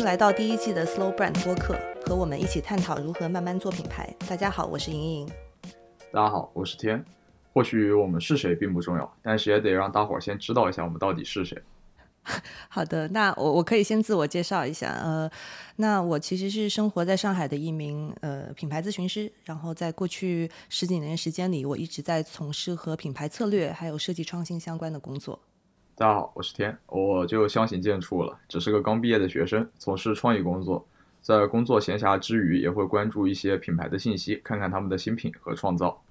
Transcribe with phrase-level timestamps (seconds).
[0.00, 4.08] 迎来到第一季的 Slow Brand 播客，和我们一起探讨如何慢慢做品牌。
[4.26, 5.28] 大家好，我是莹莹。
[6.10, 7.04] 大家好，我是天。
[7.52, 11.62] 或许我们是谁并不重要，但是也得让大伙儿先知道一下我们到底是谁。
[12.70, 14.90] 好的，那我我可以先自我介绍一下。
[15.02, 15.30] 呃，
[15.76, 25.38] 那我其实是生活在上海的一名呃品牌咨询师，然后在过去十几年时间里，我一直在从事和品牌策略还有设计创新相关的工作。
[25.96, 30.86] 大家好，我是天，我就相形见绌了，只是个刚毕业的学生，从事创意工作，
[31.20, 36.02] 在工作闲暇之余，也会关注一些品牌的信息，看看他们的新品和创造。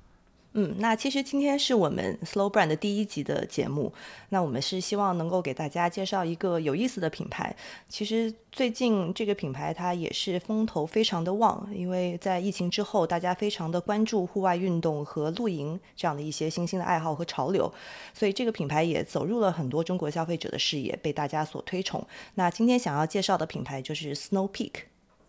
[0.54, 3.94] 嗯，那其实今天是我们 Slow Brand 的第一集的节目。
[4.30, 7.56] 那我们是希望能够给大家介绍一个有意思的品牌。
[7.88, 17.72] 其实最近这个品牌它也是风头非常的旺，因为在疫情之后，大家非常的关注户外运动和露营这样的一些新兴的爱好和潮流，
[18.12, 22.04] 所以这个品牌也走入了很多中国消费者的视野，被大家所推崇。
[22.34, 24.72] 那今天想要介绍的品牌就是 Snow Peak。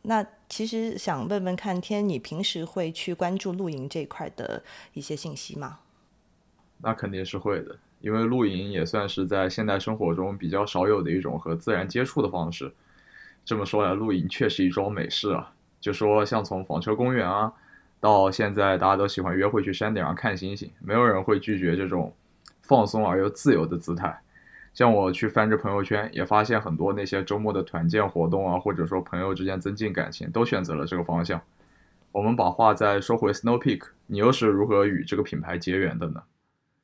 [0.02, 4.62] 那其实想问问看天，你平时会去关注露营这一块的
[4.94, 5.80] 一些信息吗？
[6.78, 12.72] 那肯定是会的，因为露营也算是在现代生活中比较少有的一种和自然接触的方式。
[13.44, 15.52] 这么说来，露营确实一桩美事啊！
[15.80, 17.52] 就说像从房车公园啊，
[18.00, 22.14] 到现在大家都喜欢约会去山顶上看星星，没有人会拒绝这种
[22.62, 24.18] 放松而又自由的姿态。
[24.72, 31.40] 像我去翻着朋友圈，也发现很多那些周末的团建活动啊，或者说朋友之间增进感情，都选择了这个方向。
[32.12, 36.22] 我们把话再说回 Snow Peak，你又是如何与这个品牌结缘的呢？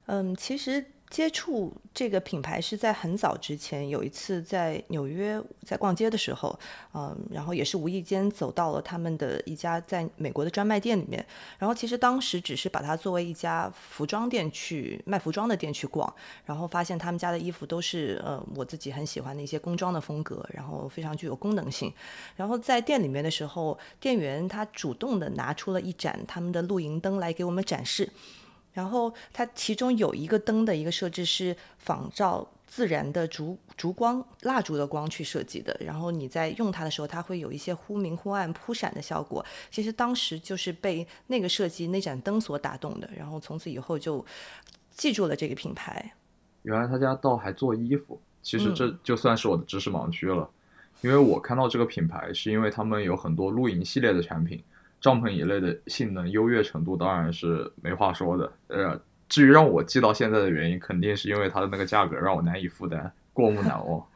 [0.07, 0.85] 嗯，其实。
[1.09, 6.59] 接触这个品牌是在很早之前，有一次在纽约在逛街的时候，
[6.95, 11.25] 嗯，然后也是无意间走到了他们的一家在美国的专卖店里面，
[11.59, 16.13] 然后其实当时只是把它作为一家服装店去卖服装的店去逛，
[16.45, 21.93] 然后发现他们家的衣服都是呃我自己很喜欢的一些工装的风格，然后非常具有功能性，
[22.35, 28.11] 然后在店里面的时候，店员他主动的拿出了一盏他们的露营灯来给我们展示。
[28.77, 35.75] 然后它其中有一个灯的一个设置是仿照自然的烛烛光、蜡烛的光去设计的。
[35.81, 39.43] 然后你在用它的时候，它会有一些忽明忽暗、扑闪的效果。
[39.71, 43.09] 其实当时就是被那个设计、那盏灯所打动的。
[43.17, 44.23] 然后从此以后就
[44.91, 46.13] 记住了这个品牌。
[46.65, 50.51] 原来他家倒还做衣服，其实这就算是我的知识盲区了。
[51.01, 54.63] 因为我看到这个品牌，是因为他们有很多露营系列的产品。
[55.01, 64.05] 帐篷一类的性能优越程度当然是没话说的，呃，至于让我记到现在的原因，肯定是因为它的那个价格让我难以负担，过目难忘。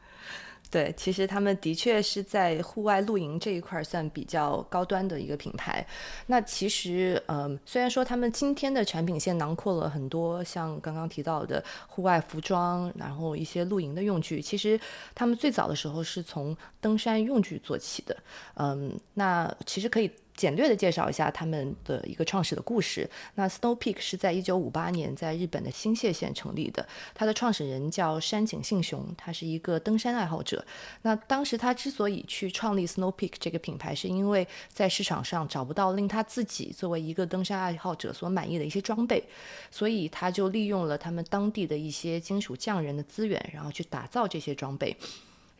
[0.71, 5.85] 对，其实他们的确是在户外露营这一块算比较高端的一个品牌。
[6.27, 14.79] 那其实，嗯，虽然说他们今天的产品线囊括了很多像刚刚提到的户外服装，然后一些露营的用具，其实
[15.13, 18.15] 他们最早的时候是从登山用具做起的。
[18.55, 20.09] 嗯，那其实可以。
[20.41, 23.07] 简略的介绍一下他们的一个创始的故事。
[23.35, 30.65] 那 Snow Peak 是在一九五八年在日本的新泻县成立的，它的创始人叫山井信雄，他是一个登山爱好者。
[31.03, 39.23] 那当时他之所以去创立 Snow Peak 这个品牌，是因为在市场上找不到令他自己作为一个登山爱好者所满意的一些装备，
[39.69, 44.97] 所以他就利用了他们当地的一些金属匠人的资源，然后去打造这些装备。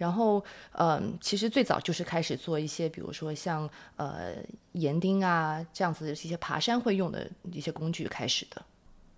[0.01, 4.33] 然后，嗯，其实最早就是开始做一些，比如说像呃
[4.71, 8.59] 岩钉啊这样子的一些爬山会用的一些工具开始的。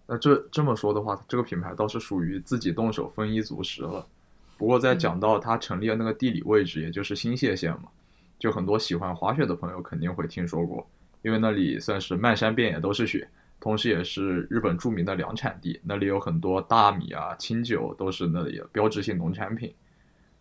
[0.05, 4.05] 那这这么说的话，这个品牌倒是属于自己动手丰衣足食了。
[4.57, 7.83] 不过在讲到它成立的那个地理位置，也就是新泻县嘛，
[8.37, 10.85] 就很多喜欢滑雪的朋友肯定会听说过，
[11.21, 13.25] 因为那里算是漫山遍野都是雪，
[13.61, 19.73] 同时也是日本著名的粮产地，那里有很多大米啊、清酒都是那里标志性农产品。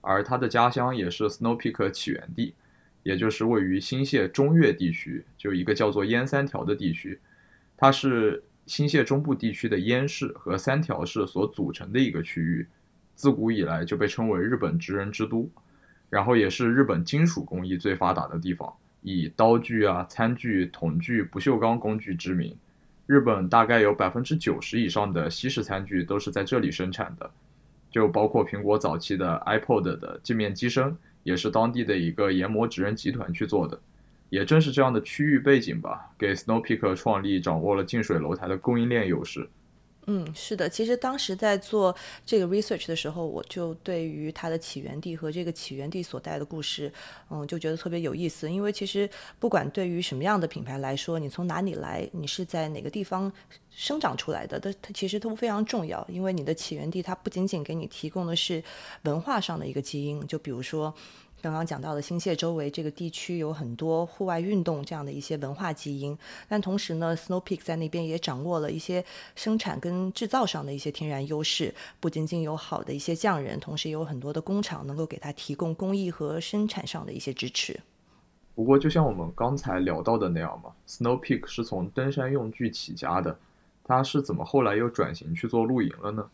[0.03, 2.55] 而他的家乡也是 Snow Peak 起源地，
[3.03, 7.19] 也就是位于新泻中越地区，就一个叫做燕三条的地区。
[7.77, 12.67] 它是新泻中部地区的燕市和三条市所组成的一个区域，
[13.15, 15.51] 自古以来就被称为日本职人之都，
[16.11, 22.57] 然后也是日本金属工艺最发达的地方，以刀具啊、餐具、桶具、不锈钢工具知名。
[23.07, 27.31] 日本大概有百分之九十以上的西式餐具都是在这里生产的。
[27.93, 33.79] 就包括苹果早期的 iPod 的镜面机身，也是当地的一个研磨职人集团去做的。
[34.31, 39.47] 也正是这样的区域背景吧，给 Snow Peak 创立掌握了近水楼台的供应链优势。
[40.07, 41.95] 嗯，是的，其实当时在做
[42.27, 46.93] 这个 research 的时候，我就对于它的起源地和这个起源地所带的故事，
[47.31, 48.51] 嗯，就觉得特别有意思。
[48.51, 49.09] 因为其实
[49.39, 53.33] 不管对于什么样的品牌来说，你从哪里来，你是在哪个地方
[53.71, 56.05] 生长出来的，它它其实都非常重要。
[56.11, 58.63] 因为你的起源地，它不仅仅给你提供的是
[59.03, 60.93] 文化上的一个基因，就比如说。
[61.43, 66.17] 刚刚讲到的新泻周围这个地区有很多户外运动这样的一些文化基因，
[66.49, 69.05] 但同时呢，Snow Peak 在那边也掌握了一些
[69.35, 77.81] 生产跟制造上的一些天然优势，不仅仅有好的一些匠人，同时也有很多的工厂能够给他提供工艺和生产上的一些支持。
[78.55, 83.37] 不过，就像我们刚才聊到的那样嘛，Snow Peak 是从登山用具起家的，
[83.83, 86.25] 它是怎么后来又转型去做露营了呢？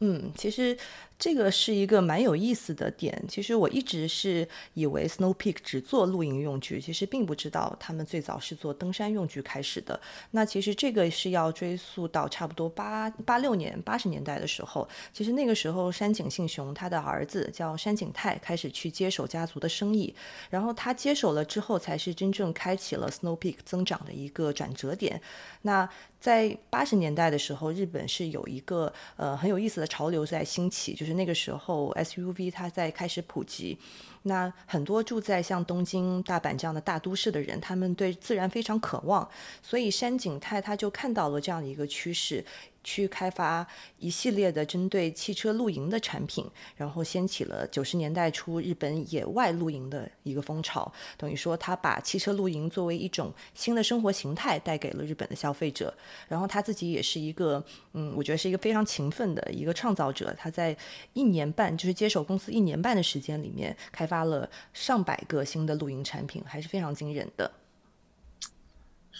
[0.00, 0.76] 嗯，其实。
[1.22, 3.22] 这个是一个蛮有意思的点。
[3.28, 10.00] 其实我一直是以为 Snow Peak 只做露营用具，其实并不知道他们最早是做登山用具开始的。
[10.30, 14.88] 那其实这个是要追溯到差不多八八六年、八十年代的时候。
[15.12, 20.14] 其实那个时候，山井信雄他的儿子叫山井泰开始去接手家族的生意，
[20.48, 25.20] 然后他接手了之后，才是真正开启了 Snow Peak 增长的一个转折点。
[25.60, 25.86] 那
[26.20, 33.78] 在八十年代的时候，日本是有一个呃很有意思的潮流在兴起，就是那个时候 SUV 它在开始普及。
[34.24, 39.26] 那很多住在像东京、大阪这样的大都市的人，他们对自然非常渴望，
[39.62, 42.44] 所以山景泰他就看到了这样的一个趋势。
[42.82, 43.66] 去开发
[43.98, 46.44] 一系列的针对汽车露营的产品，
[46.76, 50.90] 然后掀起了九十年代初日本野外露营的一个风潮。
[51.16, 55.92] 等于说，他把汽车露营作为一种新的生活形态带给了日本的消费者。
[56.28, 57.62] 然后他自己也是一个，
[57.92, 60.34] 嗯，我觉得是一个非常勤奋的一个创造者。
[60.38, 60.76] 他在
[61.12, 67.50] 一年半，就是接手公司一年半的时间里面，开发了上百个新的露营产品，还是非常惊人的。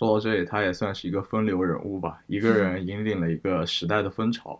[0.00, 4.58] 说到这里，他也算是一个风流人物吧，一个人引领了一个时代的风潮。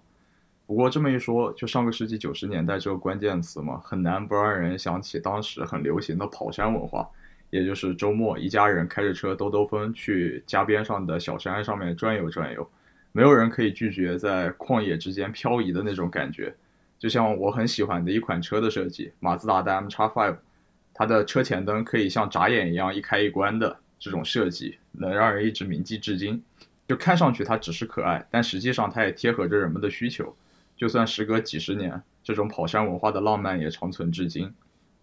[0.67, 7.09] 不过这么一说，就上个世纪九十年代这个关键词嘛，很难不让人想起当时很流行的跑山文化，
[7.49, 12.71] 也就是周末一家人开着车兜兜风去家边上的小山上面转悠转悠，
[13.13, 16.55] 没有人可以拒绝在旷野之间漂移的那种感觉。
[16.99, 20.37] 就像我很喜欢的一款车的设计，马自达的 MX-5，
[20.93, 23.79] 它的车前灯可以像眨眼一样一开一关的。
[24.01, 26.43] 这种设计能让人一直铭记至今，
[26.89, 30.35] 就看上去它只是可爱，但实际上它也贴合着人们的需求。
[30.77, 34.53] 就算时隔几十年，这种跑山文化的浪漫也长存至今。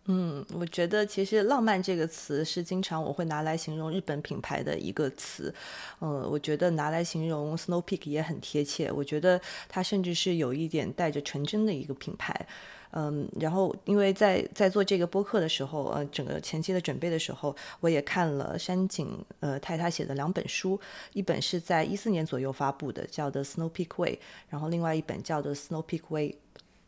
[0.09, 5.53] 嗯，我觉得其实“浪漫”这个词是经常我会拿来形容日本品牌的一个词。
[5.99, 8.89] 呃，我觉得拿来形容 Snow Peak 也很贴切。
[8.89, 12.47] 我觉得它甚至是有一点带着纯真的一个品牌。
[12.91, 20.79] 嗯，然后因为在在做这个播客的时候，呃，整个前期的准备的时候，我也看了山井呃太太写的两本书，
[21.13, 24.15] 一本是在一四年左右发布的，叫《The Snow Peak Way》，
[24.49, 26.35] 然后另外一本叫《The Snow Peak Way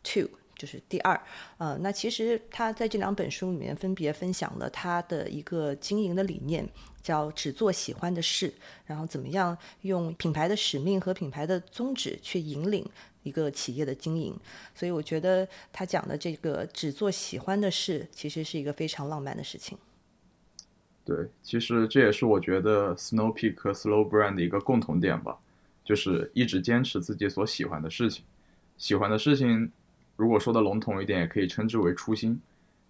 [0.02, 0.22] Two》，
[0.56, 1.20] 就是第二。
[1.58, 6.66] 呃，那其实他在这两本书里面分别分享了他的一个经营的理念，
[7.02, 8.52] 叫只做喜欢的事，
[8.86, 12.84] 然后怎么样用品牌的使命和品牌的宗旨去引领。
[13.22, 14.34] 一个企业的经营，
[14.74, 19.76] 所以我觉得他讲的这个只做喜欢的事，其实是一个非常浪漫的事情。
[21.04, 25.38] 对，其实这也是我觉得 Snow Peak 和 Slow Brand 的一个共同点吧，
[25.84, 28.24] 就是一直坚持自己所喜欢的事情。
[28.76, 29.70] 喜欢的事情，
[30.16, 32.40] 如果说的笼统一点，也可以称之为初心，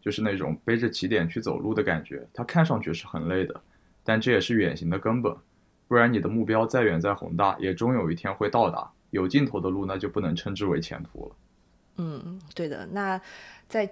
[0.00, 2.26] 就是那种背着起点去走路的感觉。
[2.32, 3.60] 它看上去是很累的，
[4.04, 5.34] 但这也是远行的根本。
[5.88, 8.90] 不然你的目标再远再宏大，也终有一天会到达。
[9.10, 11.36] 有尽头的路，那就不能称之为前途了。
[11.96, 12.86] 嗯，对的。
[12.92, 13.20] 那
[13.68, 13.88] 在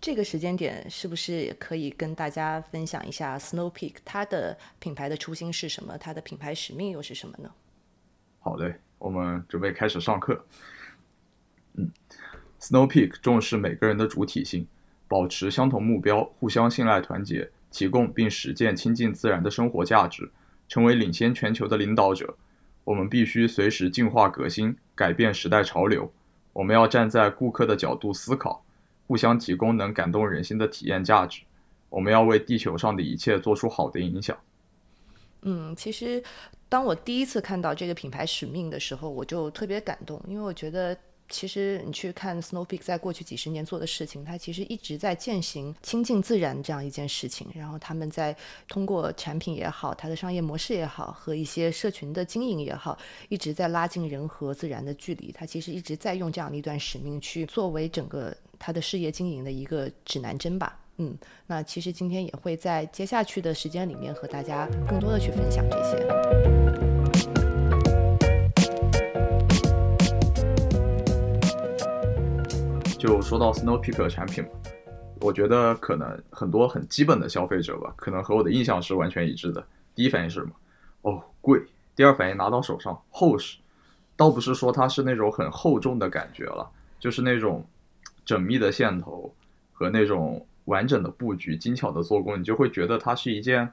[0.00, 5.98] 这个时间点，是不是也可以跟大家分享一下 Snow Peak 它的品牌的初心是什么？
[5.98, 7.50] 它的品牌使命又是什么呢？
[8.38, 10.42] 好的，我们准备开始上课。
[11.74, 11.90] 嗯
[12.58, 14.66] ，Snow Peak 重视每个人的主体性，
[15.06, 20.30] 保持相同目标，互相信赖团结，提供并实践亲近自然的生活价值，
[20.66, 22.34] 成为领先全球的领导者。
[22.84, 26.10] 我们必须随时进化革新，改变时代潮流。
[26.52, 28.64] 我们要站在顾客的角度思考，
[29.06, 31.42] 互相提供能感动人心的体验价值。
[31.88, 34.36] 我们要为地球上的一切做出好的影响。
[35.42, 36.22] 嗯，其实
[36.68, 40.96] 当我第一次看到这个品牌使命的时候，我就特别感动，因为我觉得。
[41.30, 47.46] 其实你去看 Snow Peak 在过去几十年做的事情，它其实一直在践行亲近自然这样一件事情。
[47.54, 48.36] 然后他们在
[48.68, 55.32] 通过产品也好，它的商业模式也好，和一些社群的经营也好，一直在拉近人和自然的距离。
[55.32, 60.78] 它其实一直在用这样的一段使命去作为整个它的事业经营的一个指南针吧。
[60.96, 66.89] 嗯，那其实今天也会在接下去的时间里面和大家更多的去分享这些。
[73.00, 74.50] 就说到 Snow Peak 的产品嘛，
[75.22, 79.66] 我觉得可能很多很基本的消费者吧，可能和我的印象是完全一致的。
[79.94, 80.52] 第一反应是什么？
[81.00, 81.58] 哦，贵。
[81.96, 83.56] 第二反应拿到手上厚实，
[84.16, 87.64] 倒不是说它是那种很厚重的感觉了，就是那种
[88.26, 89.34] 缜密的线头
[89.72, 93.72] 和那种完整的布局、精巧的做工，你就会觉得它是一件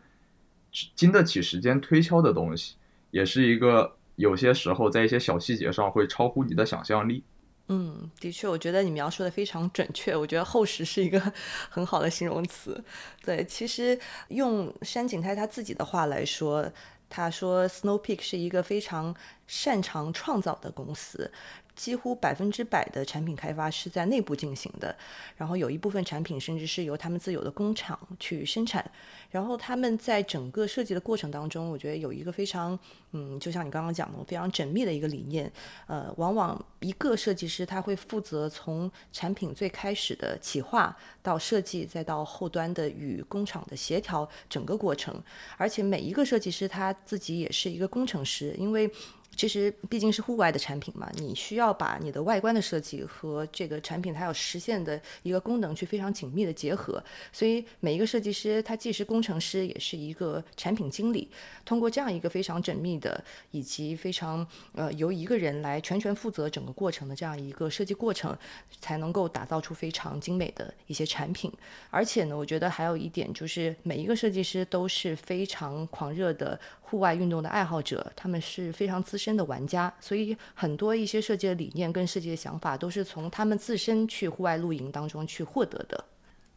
[0.96, 2.75] 经得起时间推敲的东西，
[3.12, 7.22] 也是一个有些时候在一些小细节上会超乎你的想象力。
[7.70, 10.16] 嗯，的确，我觉得你描述的非常准确。
[10.16, 11.20] 我觉得厚实是一个
[11.70, 12.82] 很好的形容词。
[13.26, 16.72] 对，其实用山景泰他自己的话来说，
[17.10, 19.14] 他说 Snow Peak 是一个非常
[19.48, 21.32] 擅长创造的公司。
[21.77, 24.93] 几乎百分之百的产品开发是在内部进行的，
[25.38, 28.84] 然后有一部分产品甚至是由他们自有的工厂去生产。
[29.29, 32.77] 然后他们在整个设计的过程当中，我觉得有一个非常，
[33.12, 35.51] 嗯，就像你刚刚讲的，非常缜密的一个理念。
[35.86, 45.22] 呃，往往一个设计师他会负责从产品最开始的企划到设计，再到后端的与工厂的协调整个过程。
[45.57, 48.89] 而且每一个设计师他自己也是一个工程师，因为。
[49.36, 57.03] 其实毕竟是户外的产品嘛，你需要把你的外观的设计和这个产品它要实现的一个功能去非常紧密的结合。
[57.31, 61.29] 所以每一个设计师他既是工程师，也是一个产品经理。
[61.63, 68.36] 通过这样一个非常缜密的以及非常呃由一个人来全权负责整个过程的这样一个设计过程，
[68.81, 71.51] 才能够打造出非常精美的一些产品。
[71.91, 79.38] 而且呢，我觉得还有一点就是每一个设计师都是非常狂热的户外运动的爱好者，他们是非常自资深。
[79.38, 86.04] 的玩家，所以很多一些设计的理念跟设计的想法都是从他们自身去户外露营当中去获得的。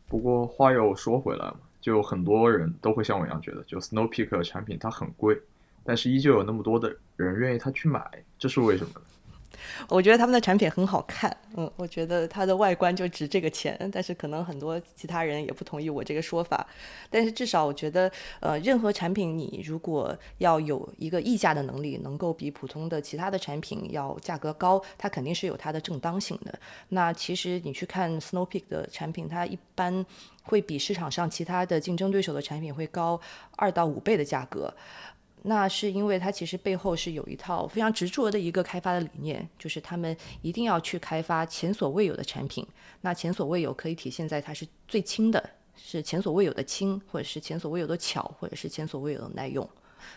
[0.09, 5.38] 不过话又说回来嘛，就很多人都会像我一样觉得，就 Snow Peak 的产品它很贵，
[5.85, 8.02] 但是依旧有那么多的人愿意他去买，
[8.38, 9.00] 这是为什么呢？
[9.88, 16.67] 我觉得他们的产品很好看，嗯，我觉得它的外观就值这个钱，但是可能很多其他人也不同意我这个说法。
[17.09, 26.59] 但是至少我觉得，呃，任何产品你如果要有一个溢价的能力，能够比普通的其他的产品要价格高，它肯定是有它的正当性的。
[26.88, 30.05] 那其实你去看 Snow Peak 的产品，它一般
[30.45, 33.21] 会比市场上其他的竞争对手的产品会高
[33.57, 34.73] 二到五倍的价格。
[35.42, 42.66] 那是因为它其实背后是有一套非常执着的一个开发的理念，就是他们一定要去开发前所未有的产品。
[43.00, 49.66] 那前所未有可以体现在它是最轻的，是前所未有的轻，或者是前所未有的巧，或者是前所未有的耐用。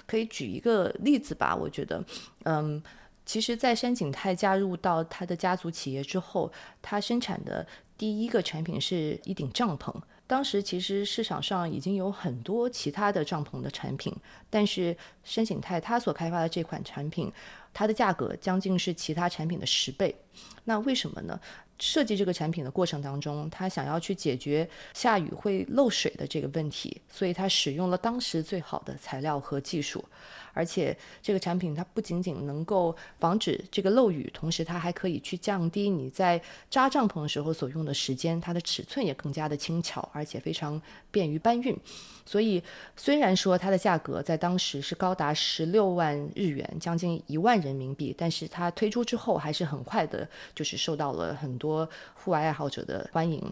[0.05, 2.03] 可以举一个例子吧，我觉得，
[2.43, 2.81] 嗯，
[3.25, 6.51] 其实，在山景泰加入到他的家族企业之后，
[6.81, 7.65] 他生产的
[7.97, 9.93] 第一个产品是一顶帐篷。
[10.33, 14.11] 当时其实市场上已经有很多其他的帐篷的产品，
[14.49, 17.31] 但是申景泰他所开发的这款产品，
[17.71, 20.15] 它的价格将近是其他产品的十倍。
[20.63, 21.39] 那为什么呢？
[21.77, 30.03] 设计这个产品的过程当中，他想要去解决下雨会漏水的这个问题，所以他使用了当时最好的材料和技术。
[30.53, 40.81] 而且这个产品它不仅仅能够防止这个漏雨，同时它还可以去降低你在扎帐篷的时候所用的时间，它的尺寸也更加的轻巧，而且非常
[41.11, 41.77] 便于搬运。
[42.25, 42.63] 所以
[42.95, 53.51] 虽然说它的价格在当时是高达十六万日元，将近一万人民币，但是它推出之后还是很快的，就是受到了很多户外爱好者的欢迎。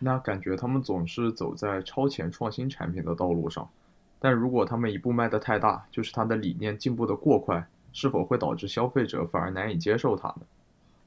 [0.00, 3.68] 那感觉他们总是走在超前创新产品的道路上。
[4.20, 10.42] 但如果他们一步迈得太大，就是他的理念进步的过快，是否会导致消费者反而难以接受它呢？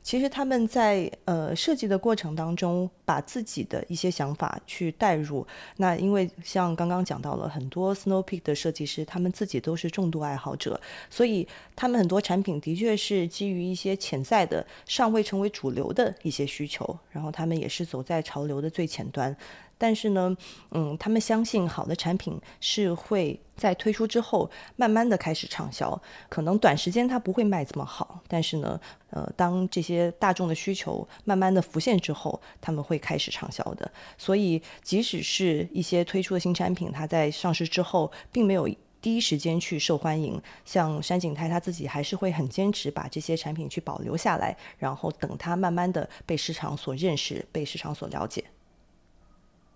[0.04, 5.46] 其实他们在呃设计的过程当中，把自己的一些想法去带入。
[5.78, 19.38] 那因为像刚刚讲到了很多 Snow Peak 的设计师，他们自己都是重度爱好者，所以他们很多产品的确是基于一些潜在的、尚未成为主流的一些需求，然后他们也是走在潮流的最前端。
[19.82, 20.38] 但是呢，
[20.70, 33.92] 嗯，他们相信好的产品是会在推出之后慢慢的开始畅销，可能短时间它不会卖这么好，但是呢，呃，当这些大众的需求慢慢的浮现之后，他们会开始畅销的。
[34.20, 38.70] 所以，即使是一些推出的新产品，它在上市之后并没有
[39.02, 48.44] 第一时间去受欢迎，像山景泰他自己还是会很坚持把这些产品去保留下来，然后等它慢慢的被市场所认识，被市场所了解。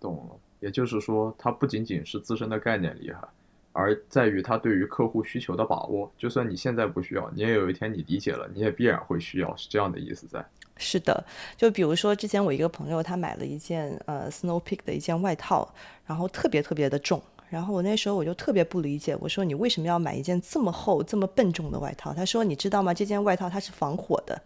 [0.06, 3.28] 懂了，也就是说，它不仅仅是自身的概念厉害，
[3.72, 6.12] 而在于他对于客户需求的把握。
[6.16, 10.46] 就算你现在不需要，你也有一天你理解了，你也必然会需要，是这样的意思在。
[10.78, 11.26] 是的，
[11.58, 15.74] 就比如说之前我一个朋友，他买了一件呃 Snow Peak 的一件外套，
[16.06, 17.20] 然后特别特别的重，
[17.50, 22.14] 然后我那时候我就特别不理解，我说你为什么要买一件这么厚、这么笨重的外套？
[22.14, 22.94] 他说你知道吗？
[22.94, 24.40] 这件外套它是防火的。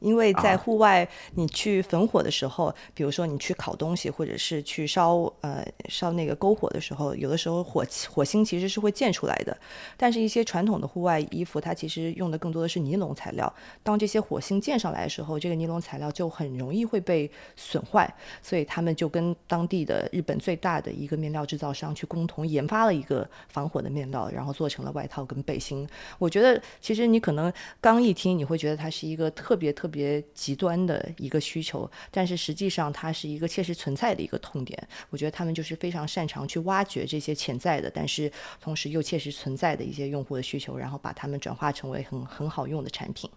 [0.00, 9.58] 因为在户外，你去焚火的时候，比如说你去烤东西，或者是去烧呃烧那个篝火的时候，有的时候火火星其实是会溅出来的。
[9.96, 13.52] 但是，一些传统的户外衣服，它其实用的更多的是尼龙材料。
[13.82, 18.08] 当这些火星溅上来的时候，这个尼龙材料就很容易会被损坏。
[18.40, 25.84] 所以，他们就跟当地的日本最大的一个面料制造商去共同研发了一个防火的面料，然后做成了外套跟背心。
[26.20, 29.87] 我觉得，其实你可能刚一听，你会觉得它是一个特别特。
[29.88, 34.78] 特别极端的一个需求，但是实际上它是一个切实存在的一个痛点。
[35.08, 38.30] 我觉得他们就是非常擅长去挖掘这些潜在的，但是
[38.60, 43.30] 同时又切实存在的一些用户的需求，然后把它们转化成为很很好用的产品。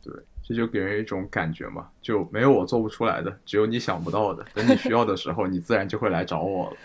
[0.00, 4.46] 对，这就给人一种感觉嘛，就没有我做不出来的，只有你想不到的。
[4.54, 6.76] 等你需要的时候，你自然就会来找我了。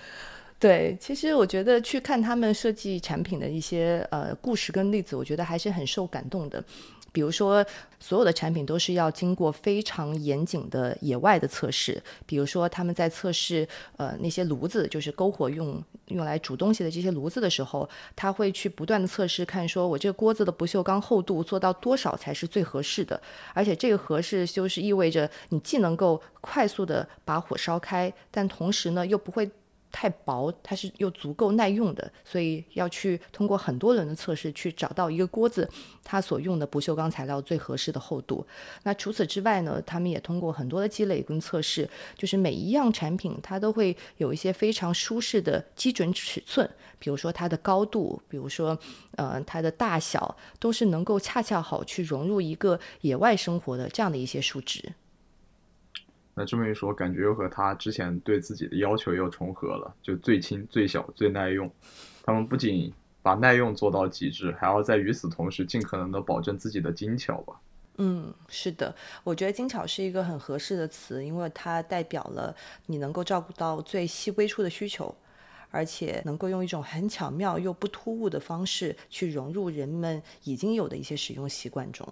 [0.58, 6.64] 对，其实我觉得去看他们设计产品的一些呃故事跟例子，我觉得还是很受感动的。
[7.14, 7.66] 比如说，
[8.00, 12.02] 所有的产品都是要经过非常严谨的野外的测试。
[12.26, 13.66] 比如说，他们在测试
[13.96, 23.22] 呃那些炉子，就是篝火用用来煮东西的这些炉子的时候，他会去不断的测试，看说我这个锅子的不锈钢厚度做到多少才是最合适的。
[23.54, 29.50] 而且这个合适就是意味着你既能够快速的把火烧开，但同时呢又不会。
[29.94, 35.70] 太薄，它是又足够耐用的，所以要去通过很多轮的测试去找到一个锅子
[36.04, 38.46] 它所用的不锈钢材料最合适的厚度。
[38.82, 48.78] 那除此之外呢，他们也通过很多的积累跟测试，就是每一样产品它都会有一些非常舒适的基准尺寸，比如说它的高度，比如说
[49.16, 54.92] 呃它的大小，都是能够恰恰好去融入一个野外生活的这样的一些数值。
[56.36, 61.70] 那这么一说，感觉又和他之前对自己的要求又重合了，就最轻、最小、最耐用。
[62.24, 62.92] 他们不仅
[63.22, 67.54] 把耐用做到极致，还要在与此同时尽可能的保证自己的精巧吧。
[67.98, 72.56] 嗯，是的，我觉得精巧是一个很合适的词，因为它代表了
[72.88, 75.16] 你能够照顾到最细微处的需求，
[75.70, 82.08] 而且能够用一种很巧妙又不突兀的方式去融入人们已经有的一些使用习惯中。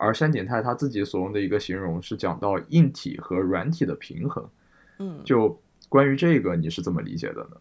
[0.00, 4.48] 而山井泰他自己所用的一个形容是讲到硬体和软体的平衡，
[4.98, 5.60] 嗯，就
[5.90, 7.56] 关于这个你是怎么理解的呢？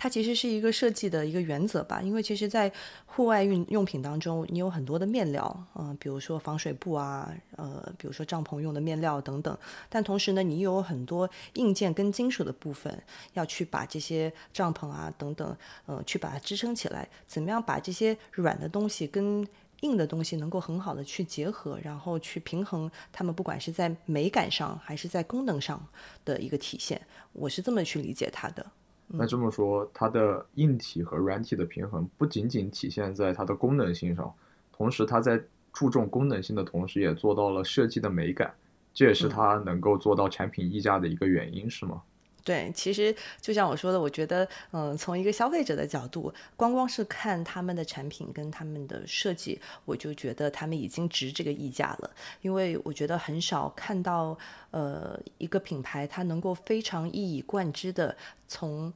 [0.00, 2.70] 它其实是一个设计的一个原则吧，因为其实，在
[3.04, 12.96] 户外运用品当中，你有很多的面料，嗯，比如说防水布啊，呃，比如说帐篷用的面料等等，但同时呢，你有很多硬件跟金属的部分
[13.32, 19.44] 要去把这些帐篷啊等等，呃，去把它支撑起来，怎么样把这些软的东西跟
[19.80, 25.80] 硬的东西能够很好的去结合，然后去平衡它们，不管是在美感上还是在功能上
[26.24, 27.00] 的一个体现，
[27.32, 28.66] 我是这么去理解它的。
[29.06, 34.34] 那这么说，它的硬体和软体的平衡不仅仅体现在它的功能性上，
[34.72, 35.40] 同时它在
[35.72, 38.52] 注重功能性的同时，也做到了设计的美感，
[38.92, 42.02] 这也是它能够做到产品溢价的一个原因，是吗？
[42.48, 52.10] 对，其实就像我说的，我觉得，嗯，从一个消费者的角度，光光是看他们的产品跟他们的设计，我就觉得他们已经值这个溢价了。
[52.40, 54.38] 因为我觉得很少看到，
[54.70, 58.90] 呃，一个品牌它能够非常一以贯之的从，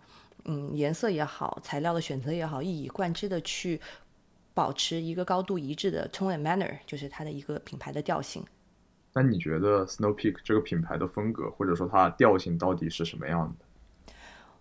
[0.46, 3.78] 嗯，颜色也好，材料的选择也好，一以贯之的去
[4.54, 8.42] 保持一个高度一致的 tone manner，就是它的一个品牌的调性。
[9.14, 14.14] 那你觉得 Snow Peak 这个品牌的风格，或者说它的调性到底是什么样的？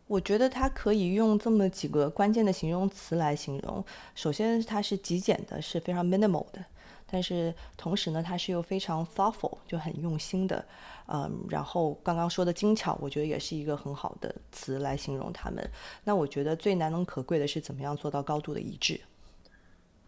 [0.07, 3.83] 我觉得它可以用这么几个关键的形容词来形容。
[4.13, 6.59] 首先，它是极简的，是非常 minimal 的；
[7.09, 10.65] 但是同时呢，它是又非常 thoughtful，就很用心的。
[11.07, 15.65] 嗯，然后刚刚说的精巧，我觉得也是一个很好的词来形容它们。
[16.03, 18.99] 那我觉得最难能可贵的是怎么样做到高度的一致。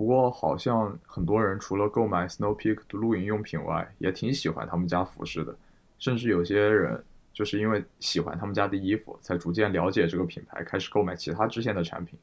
[0.03, 5.55] 不过，好像很多人除了购买 Snow Peak 的露营用品外，也挺喜欢他们家服饰的。
[5.97, 12.19] 甚至有些人就是因为喜欢他们家的衣服，才逐渐了解这个品牌，开始购买其他支线的产品。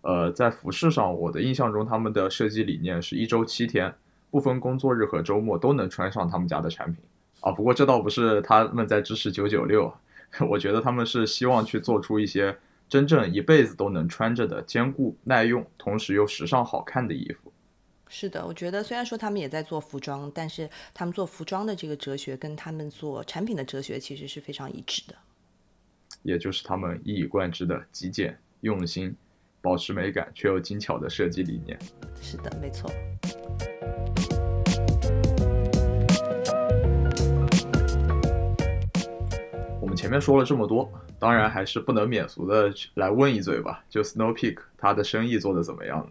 [0.00, 3.94] 呃，在服饰上，我的印象中，他们的设计理念是一周七天，
[4.32, 7.00] 不分工作日和周末都能穿上他们家的产品。
[7.42, 9.94] 啊，不过这倒不是他们在支持九九六，
[10.50, 12.58] 我觉得他们是希望去做出一些。
[12.90, 17.50] 真正一辈子都能穿着的坚固耐用，同时又时尚好看的衣服。
[18.08, 25.14] 是的，我觉得虽然说他们也在做服装，但是他们做服装的这个哲学跟他们做产品的哲学其实是非常一致的。
[26.24, 29.14] 也就是他们一以贯之的极简、用心、
[29.62, 31.78] 保持美感却又精巧的设计理念。
[32.20, 32.90] 是的，没错。
[40.00, 46.06] 前面说了这么多，当然还是不能免俗的来问一嘴吧，就 Snow Peak 它的生意做得怎么样呢？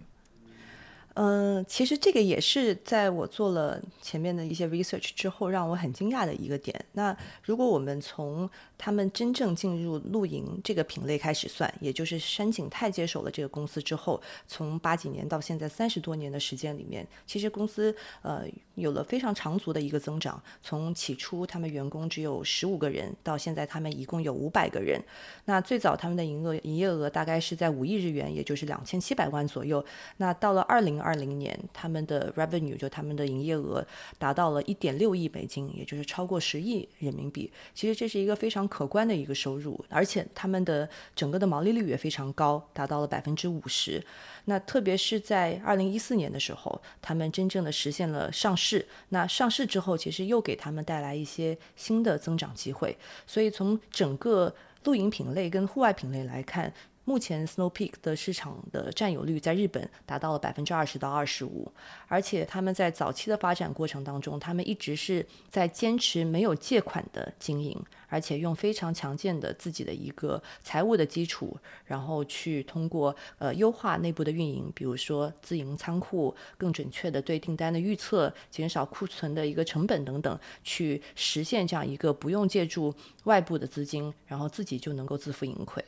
[1.15, 6.85] 嗯，其实这个也是在我做了前面的一些 research 之后，让我很惊讶的一个点。
[6.91, 8.47] 那如果我们从
[8.79, 20.41] 他们真正进入露营这个品类开始算，也就是山景泰接手了这个公司之后，从八几年到现在三十多年的时间里面，其实公司呃有了非常长足的一个增长。
[20.63, 24.97] 从起初他们员工只有十五个人，到现在他们一共有五百个人。
[25.43, 29.83] 那最早他们的营额营业额大概是在五亿日元，也就是两千七百万左右。
[30.17, 33.85] 那到了二零二零年，他们的 revenue 就他们的营业额
[34.17, 37.51] 达到了一点六亿美金，也就是超过十亿人民币。
[37.73, 44.01] 其实这是一个非常可观的一个收入，而且他们的整个的毛利率也非常高，达到了百分之五十。
[44.45, 48.87] 那特别是在二零一四年的时候，他们真正的实现了上市。
[49.09, 52.97] 那上市之后，其实又给他们带来一些新的增长机会。
[53.27, 54.55] 所以从整个
[54.85, 56.73] 露营品类跟户外品类来看，
[57.09, 61.73] 目前 Snow Peak 的市场的占有率在日本达到了百分之二十到二十五，
[62.07, 67.75] 而且他们在早期的发展过程当中，他们一直是在坚持没有借款的经营，
[68.09, 82.93] 而且用非常强健的自己的一个财务的基础，然后去通过呃优化内部的运营，比如说自营仓库、更准确的对订单的预测、减少库存的一个成本等等，去实现这样一个不用借助
[83.23, 85.83] 外部的资金，然后自己就能够自负盈亏。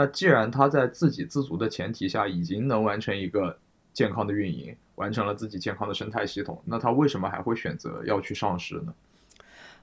[0.00, 3.54] 那既然他在自给自足的前提下已经能完成一个
[3.92, 8.94] 健康的运营，完成了自己健康的生态系统，那他为什么还会选择要去上市呢？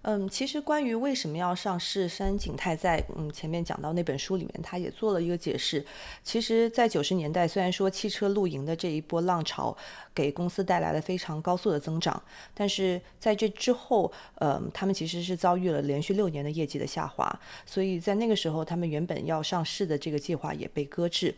[0.04, 5.86] 嗯，其实关于为什么要上市，山景泰在嗯前面讲到那本书里面，他也做了一个解释。
[6.24, 9.76] 其实，在九十年代，虽然说汽车露营的这一波浪潮
[10.16, 12.22] 给公司带来了非常高速的增长，
[12.54, 21.36] 但是在这之后，呃，他们其实是遭遇了连续六年的业绩的下滑，所以在那个时候，他们原本要上市的这个计划也被搁置。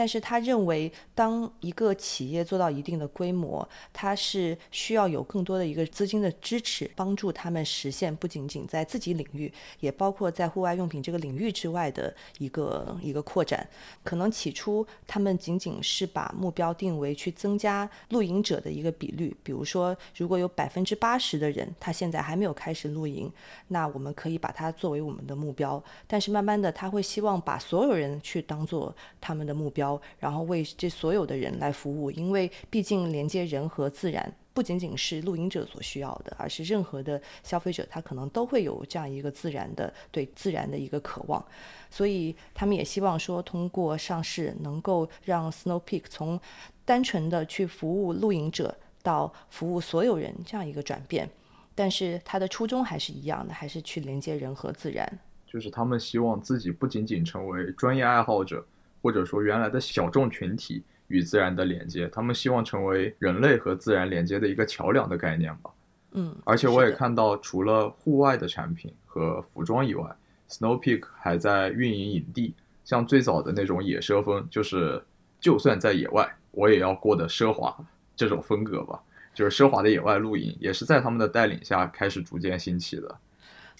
[0.00, 13.68] 但是他认为，当一个企业做到一定的规模，它是需要有更多的一个资金的支持，帮助他们实现不仅仅在自己领域，也包括在户外用品这个领域之外的一个一个扩展。
[14.02, 23.30] 可能起初他们仅仅是把目标定为去增加露营者的一个比率，比如说，如果有百分之八十的人他现在还没有开始露营，
[23.68, 25.84] 那我们可以把它作为我们的目标。
[26.06, 29.89] 但是慢慢的，他会希望把所有人去当做他们的目标。
[30.18, 41.42] 然后为这所有的人来服务，因为毕竟连接人和自然不仅仅是露营者所需要的，而是任何的消费者他可能都会有这样一个自然的对自然的一个渴望，
[41.88, 46.38] 所以他们也希望说通过上市能够让 Snow Peak 从
[46.84, 51.30] 单纯的去服务露营者到服务所有人这样一个转变，
[51.74, 58.66] 但是他的初衷还是一样的，还是去连接人和自然，就是他们希望自己不仅仅成为专业爱好者。
[59.02, 65.70] 或者说原来的小众群体与自然的连接，他们希望成为人类和自然连接的一个桥梁的概念吧。
[66.12, 70.04] 嗯，而且我也看到，除了户外的产品和服装以外
[70.48, 75.00] ，Snow Peak 还在运营营地，像最早的那种野奢风，就是
[75.40, 77.76] 就算在野外，我也要过得奢华
[78.16, 79.00] 这种风格吧，
[79.32, 83.16] 就是奢华的野外露营，也是在他们的带领下开始逐渐兴起的。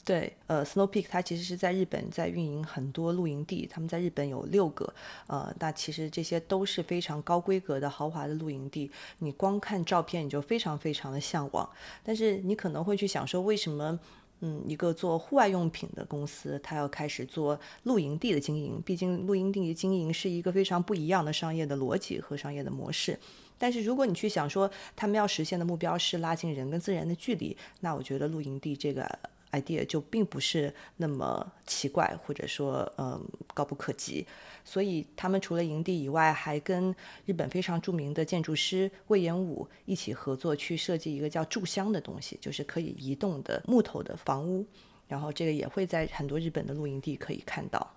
[0.02, 4.92] 对，呃，Snow Peak 它其实是在日本在运营很多露营地，他们在日本有六个，
[5.26, 11.68] 呃，那其实这些都是非常高规格的豪华的露营地，你光看照片你就非常非常的向往，
[12.02, 14.00] 但是你可能会去想说，为什么，
[14.40, 18.82] 嗯，一个做户外用品的公司，它要开始做露营地的经营？
[18.84, 23.16] 毕竟露营地经营是一个非常不一样的商业的逻辑和商业的模式。
[23.58, 29.06] 但是如果你去想说，他们要实现的目标是拉近人跟自然的距离，那我觉得露营地这个。
[29.52, 33.20] Idea 就并不是那么奇怪，或者说嗯
[33.52, 34.26] 高不可及，
[34.64, 36.94] 所以他们除了营地以外，还跟
[37.26, 44.64] 日本非常著名的建筑师魏延武一起合作，去设计一个叫柱箱的东西，就是可以移动的木头的房屋。
[45.08, 47.94] 然后这个也会在很多日本的露营地可以看到。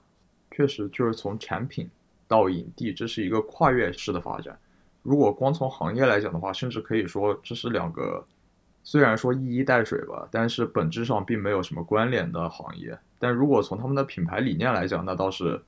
[0.51, 1.89] 确实，就是从产品
[2.27, 4.59] 到营地，这是一个跨越式的发展。
[5.03, 8.25] 如果光从行业来讲的话，甚至可以说这是两个。
[8.83, 12.97] 虽然说一衣带水吧，但是本质上并没有什么关联的行业。
[13.17, 15.61] 但如果从他们的品牌理念来讲，那倒是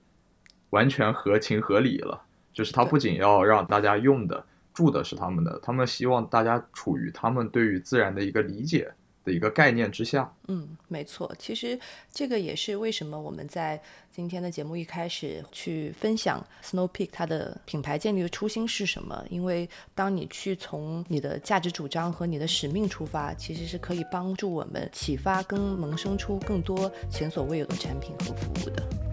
[0.72, 2.22] 完全合情合理了。
[2.52, 8.94] 就是他不仅要让大家用的、住的是他们的，他们希望大家处于他们对于自然的一个理解
[9.26, 10.32] 的一个概念之下。
[10.48, 11.78] 嗯，没错，其实
[12.14, 19.26] 这个也是为什么我们在今天的节目一开始去分享 Snow Peak 它的品牌建立的初心是什么？
[19.30, 29.05] 因为当你去从你的价值主张和你的使命出发，其实是可以帮助我们启发跟萌生出更多前所未有的产品和服务的。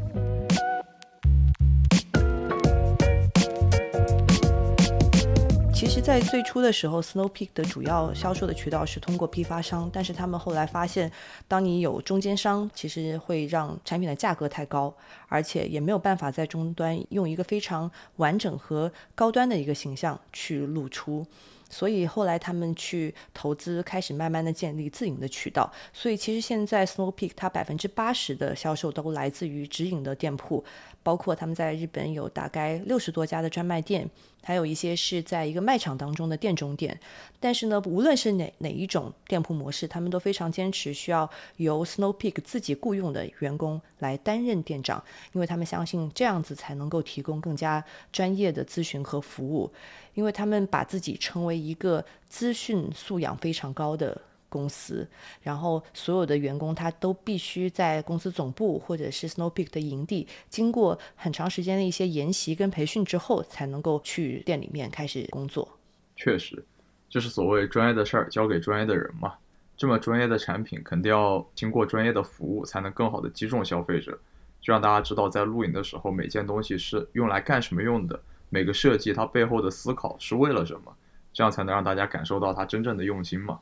[5.83, 11.11] 其实，在最初的时候，Snow Peak 的主要销售的渠道是通过批发商，但是他们后来发现，
[11.49, 14.95] 当你有中间商，其实会让产品的价格太高，
[15.27, 21.27] 而且也没有办法在终端用一个非常完整和高端的一个形象去露出。
[21.69, 25.73] 所以后来他们去投资，开始慢慢的建立自营的渠道。
[25.91, 30.63] 所以其实现在 Snow Peak 它百分之八十的销售都来自于直营的店铺，
[31.03, 34.09] 包括他们在日本有大概六十多家的专卖店，
[34.43, 36.99] 还有一些是在一个卖场当中的店中店。
[37.41, 49.71] 但是呢，无论是哪哪一种店铺模式，他们都非常坚持需要由 Snow Peak 自己雇佣的员工来担任店长，因为他们相信这样子才能够提供更加专业的咨询和服务。
[50.15, 54.21] 因为他们把自己称为一个资讯素养非常高的
[54.53, 55.09] 公司，
[55.41, 65.67] 然后所有的员工他都必须在公司总部或者是 Snow Peak 的营地，经过很长时间的一些研习跟培训之后，才能够去店里面开始工作。
[66.15, 66.63] 确实，
[67.09, 69.33] 就是所谓专业的事儿交给专业的人嘛。
[69.75, 74.13] 这么专业的产品，肯定要经过专业的服务，才能更好的击中消费者，
[74.61, 78.21] 就让大家知道在露营的时候，每件东西是用来干什么用的。
[78.49, 80.95] 每个设计它背后的思考是为了什么？
[81.33, 83.59] 这样才能让大家感受到它真正的用心嘛。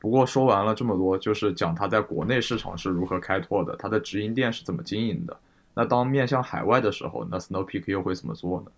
[0.00, 5.36] 不过说完了这么多，就是讲它在国内市场是如何开拓的，它的直营店是怎么经营的。
[5.74, 8.72] 那当面向海外的时候，那 Snow Peak 又会怎么做呢？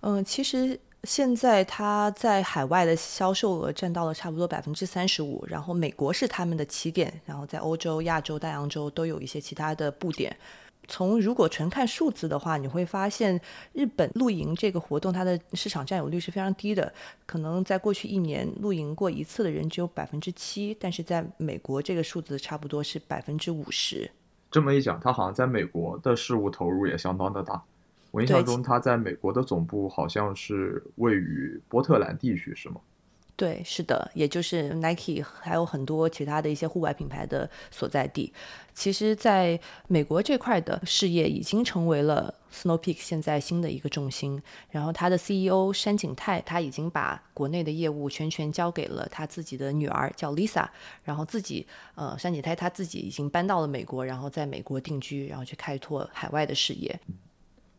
[0.00, 10.36] 嗯，其实现在它在海外的销售额占到了差不多百分之三十五，然后美国是他们的起点，然后在欧洲、亚洲、大洋洲都有一些其他的布点。
[10.86, 13.40] 从如果纯看数字的话，你会发现
[13.72, 16.92] 日本露营这个活动它的市场占有率是非常低的，
[17.26, 24.10] 可能在过去一年露营过一次的人只有百分之七，但是在美国这个数字差不多是百分之五十。
[24.50, 27.62] 这么一讲，他好像在美国的事务投入也相当的大。
[28.10, 32.76] 我印象中他在美国的总部好像是位于波特兰地区，是吗？
[33.36, 38.32] 对，是的，也就是 Nike 还有很多其他的一些户外品牌的所在地。
[38.74, 44.40] 其实，在美国这块的事业已经成为了 Snow Peak 现在新的一个重心。
[44.70, 50.68] 然后，他的 CEO 山井泰他已经把国内的业务全权交给了他自己的女儿叫 Lisa。
[51.02, 51.66] 然后自己，
[51.96, 57.00] 呃，山井泰他自己已经搬到了美国，然后在美国定居，然后去开拓海外的事业。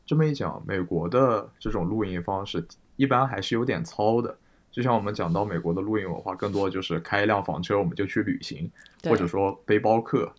[0.06, 2.66] 这么一讲，美国的这种露营方式
[2.98, 4.38] 一般还是有点糙的。
[4.76, 8.70] 就像我们讲到美国的露营文化，更多就是开一辆房车我们就去旅行，
[9.06, 10.30] 或者说背包客、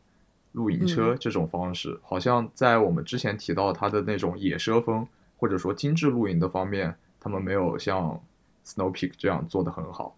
[0.53, 8.23] 露营车这种方式，好像在我们之前提到它的那种野奢风或者说精致露营的方面，他们没有像
[8.67, 10.15] Snow Peak 这样做得很好。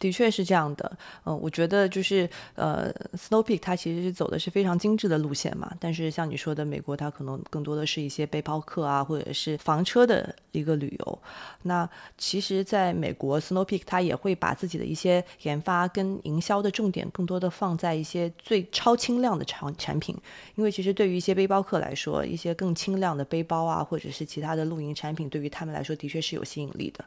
[0.00, 11.18] 的确是这样的，嗯，我觉得就是呃，Snow Peak 它其实是走的是非常精致的路线嘛，但是像你说的，美国它可能更多的是一些背包客啊，或者是房车的一个旅游。
[11.62, 20.16] 那其实，在美国，Snow Peak 它也会把自己的一些研发跟营销的重点更多的放在一些最超轻量的产产品，
[20.54, 27.04] 因为其实对于一些背包客来说，一些更轻量的背包啊，或者是其他的露营产品，对于他们来说的确是有吸引力的。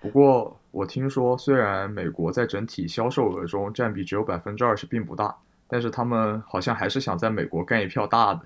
[0.00, 8.40] 不过，我听说，虽然美国在整体销售额中占比只有百分之二十，并不大，但是他们好像还是想在美国干一票大的。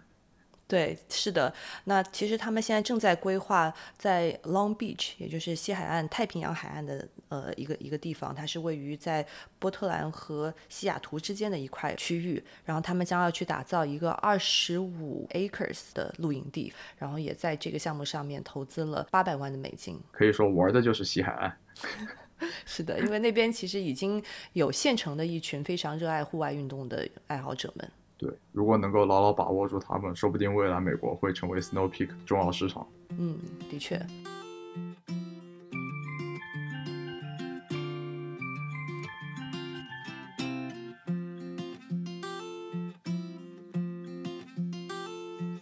[0.68, 1.53] 对，是的。
[1.85, 9.27] 那其实他们现在正在规划在 Long Beach，也就是西海岸太平洋海岸的呃一个一个地方，它是位于在
[9.59, 12.42] 波特兰和西雅图之间的一块区域。
[12.64, 20.01] 然后他们将要去打造一个二十五 acres 的露营地，然后也在这个项目上面投资了八百万的美金。
[20.11, 21.59] 可以说玩的就是西海岸。
[22.64, 24.22] 是的，因为那边其实已经
[24.55, 27.90] 有现成的一群非常热爱户外运动的爱好者们。
[28.23, 32.87] 对，如果能够牢牢把握住他们，说不定未来美国会成为 Snow Peak 重要市场。
[33.19, 33.37] 嗯，
[33.69, 33.99] 的确。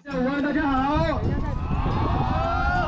[0.05, 1.18] 下午好，大家好。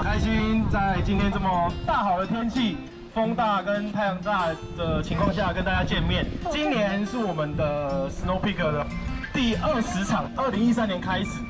[0.03, 2.77] 开心在今天这么大好的天气，
[3.15, 6.27] 风大跟太阳大的情况下跟大家见面。
[6.51, 8.87] 今年是我们的 Snow Peak 的。
[9.33, 11.41] 第二十场，二零一三年开始，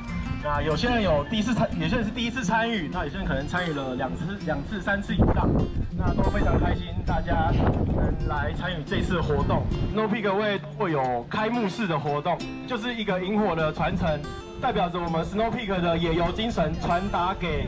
[0.41, 5.49] 那有些人有第一次参，有些人是第一次参与，那有些人可能参与了两次、两次、三次以上，
[5.97, 7.51] 那都非常开心，大家
[7.95, 9.63] 能来参与这次活动。
[9.93, 14.19] Snow Peak 会会有开幕式的活动，就是一个萤火的传承，
[14.61, 17.67] 代表着我们 Snow Peak 的野游精神，传达给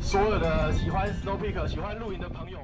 [0.00, 2.58] 所有的喜欢 Snow Peak、喜欢露营的朋友。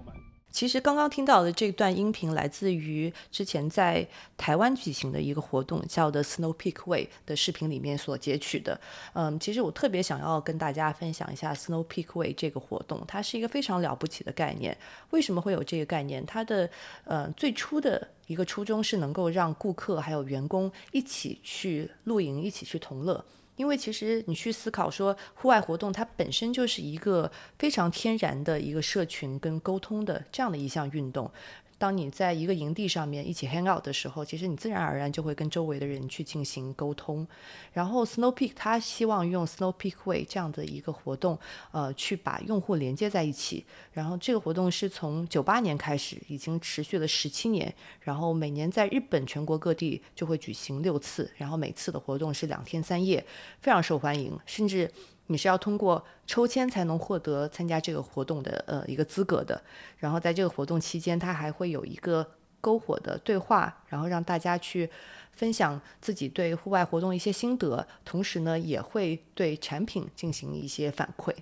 [0.58, 4.04] 其实刚刚听到的这段音频来自于之前在
[4.36, 8.80] 台湾举行的一个活动，叫的 Snow Peak Way 的视频里面所截取的。
[9.12, 14.76] 嗯，其实我特别想要跟大家分享一下 Snow Peak Way 这个活动，它是一个非常了不起的概念。
[15.10, 16.26] 为什么会有这个概念？
[16.26, 16.68] 它的
[17.04, 23.24] 呃最初的一个初衷是能够让顾客还有员工一起去露营，一起去同乐。
[23.58, 31.30] 因为其实你去思考说，户外活动它本身就是一个非常天然的一个社群跟沟通的这样的一项运动。
[31.78, 37.26] 当你在一个营地上面一起 hang out 的时候，其实你自然而然就会跟周围的人去进行沟通。
[37.72, 41.38] 然后 Snow Peak 它希望用 Snow Peak Way 这样的一个活动，
[41.70, 43.64] 呃，去把用户连接在一起。
[43.92, 47.72] 然后这个活动是从九八年开始，已经持续了十七年。
[48.00, 53.24] 然后每年在日本全国各地就会举行六次，然后每次的活动是两天三夜，
[53.60, 54.90] 非常受欢迎，甚至。
[55.28, 59.62] 你是要通过抽签才能获得参加这个活动的呃一个资格的，
[59.98, 62.26] 然后在这个活动期间，它还会有一个
[62.60, 64.90] 篝火的对话，然后让大家去
[65.32, 71.32] 分享自己对户外活动一些心得，同时呢也会对产品进行一些反馈。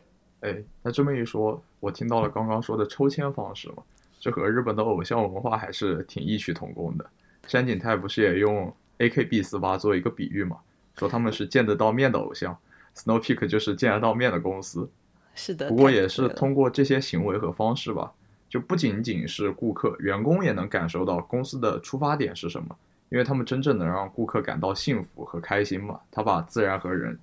[0.41, 3.83] 哎，那这么一说，我听到了刚刚说的抽签方式嘛，
[4.21, 7.07] 这和日本的偶像文化还是挺异曲同工的。
[7.47, 10.59] 山井泰不是也用 AKB 四八做一个比喻嘛，
[10.99, 12.57] 说他们是见得到面的偶像。
[12.97, 14.91] Snow Peak 就是见得到面的公司，
[15.35, 15.69] 是的。
[15.69, 18.11] 不过也是通过这些行为和方式吧，
[18.49, 22.75] 就不仅仅是顾客，员工也能感受到公司的出发点是什么，
[23.11, 26.01] 因为他们真正能让顾客感到幸福和开心嘛。
[26.11, 27.19] 他把自然和人，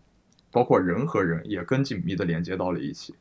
[0.52, 3.16] 包括人和人也更紧密的连接到了一起。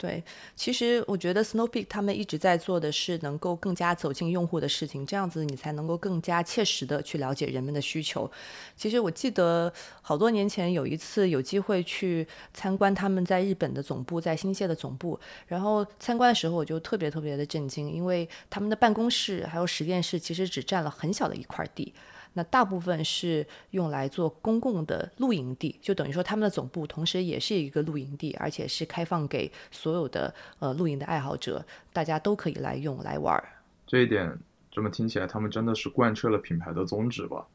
[0.00, 0.24] 对，
[0.56, 8.30] 其实我觉得 Snow Peak 他们一直在做的是能够更加走进用户的事情，这样子你才能够更加切实的去了解人们的需求。
[8.74, 21.92] 其实我记得好多年前有一次有机会去参观他们在日本的总部，在新泻的总部，然后参观的时候我就特别特别的震惊，因为他们的办公室还有实验室其实只占了很小的一块地。
[22.34, 33.42] 那大部分是用来做公共的露营地，就等于说他们的总部同时也是一个露营地，而且是开放给所有的呃露营的爱好者，大家都可以来用来玩。
[33.86, 34.38] 这一点
[34.70, 37.46] 这么听起来，他们真的是贯彻了品牌的宗旨吧？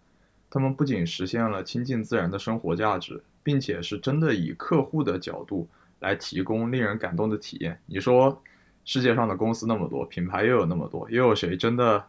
[0.50, 5.68] 他们不仅实现了亲近自然的生活价值，并且是真的以客户的角度
[6.00, 7.80] 来提供令人感动的体验。
[7.86, 8.42] 你说
[8.84, 12.06] 世界上的公司那么多，品牌又有那么多，又有谁真的？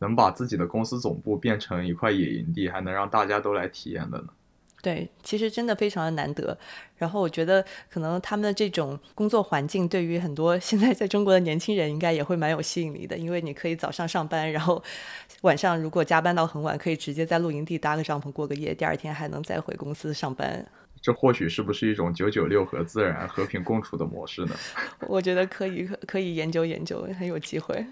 [0.00, 4.28] 能把自己的公司总部变成一块野营地，还能让大家都来体验的呢？
[4.82, 6.56] 对，其实真的非常的难得。
[6.96, 13.14] 然后我觉得，可能他们的这种工作环境，对于很多现在在中国的年轻人，应该也会蛮有吸引力的。
[13.14, 14.82] 因为你可以早上上班，然后
[15.42, 20.66] 晚上如果加班到很晚，可以直接在露营地搭个帐篷过个夜，第二天还能再回公司上班。
[21.02, 24.54] 这或许是不是一种九九六和自然和平共处的模式呢？
[25.08, 27.84] 我觉得可以，可可以研究研究，很有机会。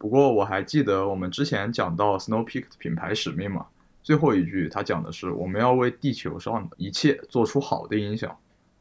[0.00, 3.66] 不过我还记得我们之前讲到 Snow Peak 的品牌使命嘛，
[4.02, 8.34] 最后一句他讲的是我们要为地球上的一切做出好的影响。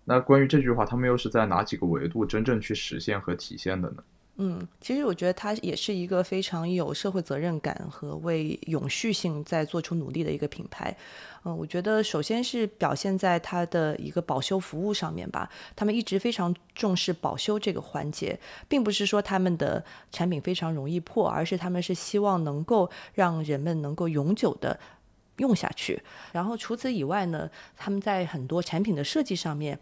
[0.05, 4.03] 那关于这句话，他们又是在哪几个维度真正去实现和体现的呢？
[4.41, 10.95] 嗯，其实我觉得它也是一个非常有社会责任感和为永续性在做出努力的一个品牌。
[11.43, 24.79] 嗯，我觉得首先是表现在它的一个保修服务上面吧，他们一直非常重视保修这个环节，并不是说他们的产品非常容易破，而是他们是希望能够让人们能够永久的
[25.35, 26.01] 用下去。
[26.31, 29.77] 然后除此以外呢，他们在很多产品的设计上面。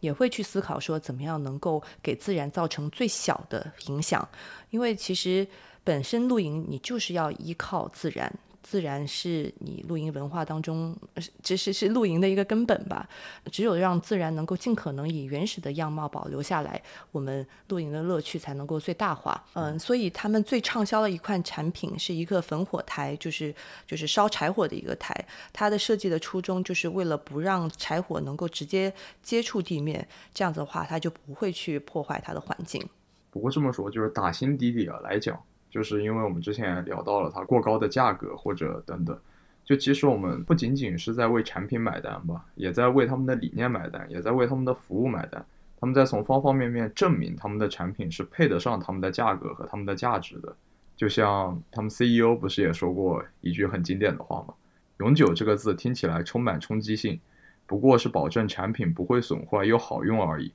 [0.00, 4.28] 也会去思考说，怎么样能够给自然造成最小的影响，
[4.70, 5.46] 因为其实
[5.82, 8.32] 本身露营你就是要依靠自然。
[8.68, 10.96] 自然是你露营文化当中，
[11.40, 13.08] 其实是露营的一个根本吧。
[13.52, 19.40] 只有让自然能够尽可能以原始的样貌保留下来，我们露营的乐趣才能够最大化。
[19.52, 23.54] 嗯，所以他们最畅销的一款产品是一个焚火台，就是
[23.86, 25.14] 就是烧柴火的一个台。
[25.52, 28.92] 它的设计的初衷就是为了不让柴火能够直接
[29.22, 30.04] 接触地面，
[30.34, 32.84] 这样子的话，它就不会去破坏它的环境。
[33.30, 35.40] 不过这么说，就是打心底底啊来讲。
[35.76, 39.14] 就是因为我们之前聊到了它过高的价格或者等等，
[39.62, 45.44] 就其实我们不仅仅是在为产品买单吧，也在为他们的理念买单，也在为他们的服务买单。
[45.78, 50.56] 他们在从方方面面证明他们的产品是配得上他们的价格和他们的价值的。
[50.96, 54.54] 就像他们 CEO 不是也说过一句很经典的话吗？
[55.00, 57.20] 永久这个字听起来充满冲击性，
[57.66, 60.54] 不过是保证产品不会损坏又好用而已。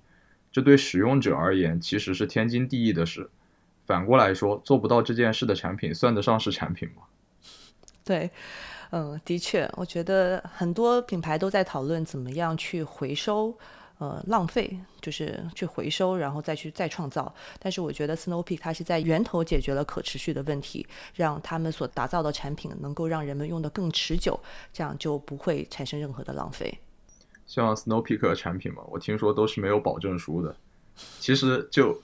[0.52, 3.30] 这对使用者而言其实是天经地义的事。
[3.86, 7.04] 反过来说，做不到这件事的产品算得上是产品吗？
[8.04, 8.30] 对，
[8.92, 13.58] 嗯，的确，我觉得很多品牌都在讨论怎么样去回收。
[14.00, 17.32] 呃，浪费就是去回收，然后再去再创造。
[17.60, 24.40] 但是我觉得 Snow Peak 它是在源头解决了可持续的问题，让他们所打造的产品能够让人们用得更持久，
[24.74, 26.76] 这样就不会产生任何的浪费。
[27.46, 30.56] 像 Snow Peak 的产品嘛，我听说都是没有保证书的。
[31.20, 31.96] 其实就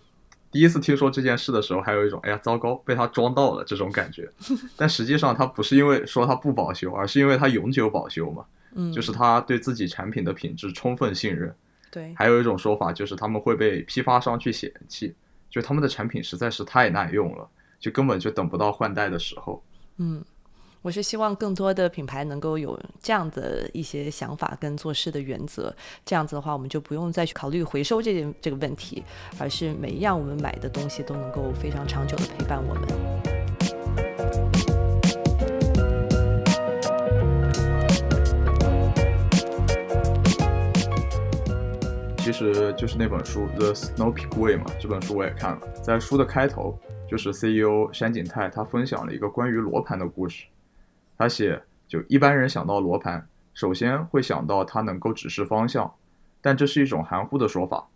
[0.52, 4.30] 第一次听说这件事的时候，还有一种哎呀糟糕被他装到了这种感觉。
[4.76, 8.46] 但实际上它不是因为说它不保修，而是因为它永久保修嘛。
[8.74, 11.54] 嗯，就是他对自己产品的品质充分信任。
[11.90, 15.16] 对，还有一种说法就是他们会被批发商去嫌弃，
[15.50, 19.64] 就他们的产品实在是太耐用了，就根本就等不到换代的时候。
[19.98, 20.24] 嗯，
[20.82, 25.74] 我是希望更多的品牌能够有这样的一些想法跟做事的原则，
[26.06, 29.04] 这样子的话，我们就不用再去考虑回收这件这个问题，
[29.38, 32.88] 而是每一样我们买的东西都能够非常长久的陪伴我们。
[42.20, 45.62] 其实就是那本书《The Snow Peak Way》嘛，这本书我也看了。
[45.82, 46.78] 在书的开头，
[47.10, 50.46] 就是 CEO 山井泰他分享了一个关于罗盘的故事。
[51.18, 55.92] 他写，就一般人想到罗盘，首先会想到它能够指示方向，
[56.42, 57.88] 但这是一种含糊的说法。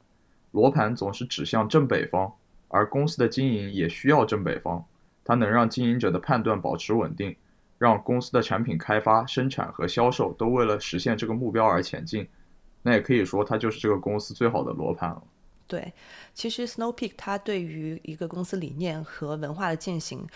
[0.51, 2.33] 罗盘总是指向正北方，
[2.67, 4.83] 而公司的经营也需要正北方。
[5.23, 7.35] 它能让经营者的判断保持稳定，
[7.77, 12.27] 让公司的产品开发、生产和销售都为了实现这个目标而前进。
[12.81, 15.23] 那也可以说，它就是这个公司最好的罗盘了。
[15.67, 15.93] 对，
[16.33, 20.27] 其实 Snow Peak 它对于一个公司理念和文化的践行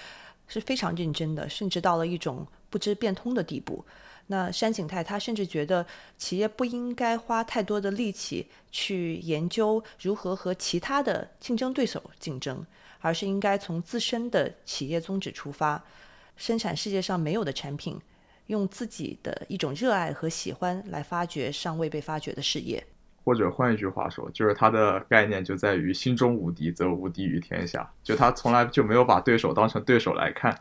[0.48, 3.86] 是非常认真的，甚至到了一种不知变通的地步。
[4.28, 5.86] 那山井泰他甚至觉得，
[6.18, 12.66] 企业不应该花太多的力气去研究如何和其他的竞争对手竞争，
[13.00, 15.82] 而是应该从自身的企业宗旨出发，
[16.36, 17.98] 生产世界上没有的产品。
[18.48, 22.86] 用自己的一种热爱和喜欢来发掘尚未被发掘的事业，
[23.24, 30.56] 或者换一句话说，就是他的概念就在于心中无敌则无敌于天下，就他从来就没有把对手当成对手来看，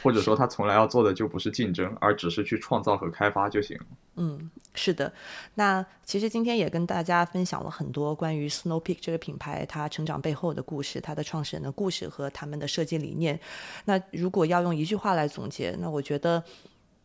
[0.00, 3.76] 或者说他从来要做的就不是竞争，而只是去创造和开发就行。
[4.14, 5.12] 嗯，是的。
[5.54, 13.40] 那其实今天也跟大家分享了很多关于 Snow Peak 这个品牌它成长背后的故事，它的创始人的故事和他们的设计理念。
[13.86, 16.42] 那如果要用一句话来总结，那我觉得。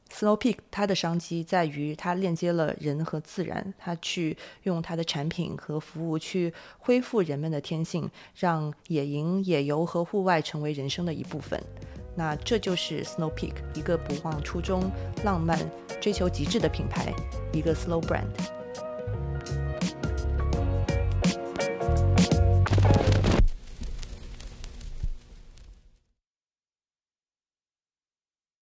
[0.09, 11.61] Snow Peak 它的商机在于它链接了人和自然，它去用它的产品和服务去恢复人们的天性，让野营、野游和户外成为人生的一部分。
[12.17, 14.91] 那这就是 Snow Peak，一个不忘初衷、
[15.23, 15.57] 浪漫、
[16.01, 17.13] 追求极致的品牌，
[17.53, 18.56] 一个 Slow Brand。